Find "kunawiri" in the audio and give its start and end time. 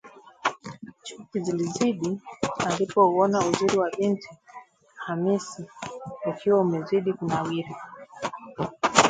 7.17-7.73